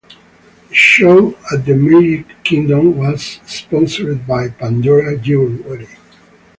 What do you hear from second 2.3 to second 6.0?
Kingdom was sponsored by Pandora Jewelry.